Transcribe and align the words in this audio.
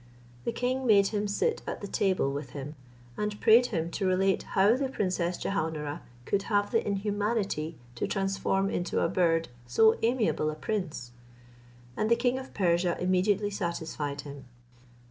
The 0.45 0.51
king 0.51 0.87
made 0.87 1.09
him 1.09 1.27
sit 1.27 1.61
at 1.67 1.81
the 1.81 1.87
table 1.87 2.33
with 2.33 2.53
him, 2.53 2.73
and 3.17 3.39
prayed 3.39 3.67
him 3.67 3.91
to 3.91 4.07
relate 4.07 4.41
how 4.57 4.75
the 4.75 4.89
Princess 4.89 5.37
Jehaun 5.37 5.75
ara 5.75 6.01
could 6.25 6.41
have 6.49 6.71
the 6.71 6.83
inhumanity 6.83 7.77
to 7.93 8.07
transform 8.07 8.67
into 8.71 8.99
a 9.01 9.07
bird 9.07 9.49
so 9.67 9.99
amiable 10.01 10.49
a 10.49 10.55
prince; 10.55 11.11
and 11.95 12.09
the 12.09 12.15
king 12.15 12.39
of 12.39 12.51
Persia 12.55 12.97
immediately 12.99 13.51
satisfied 13.51 14.21
him. 14.21 14.45